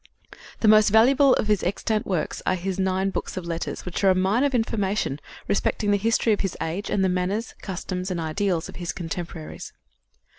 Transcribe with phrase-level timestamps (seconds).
[0.61, 4.09] The most valuable of his extant works are his nine books of letters which are
[4.09, 8.19] a mine of information respecting the history of his age and the manners, customs and
[8.19, 9.73] ideals of his contemporaries.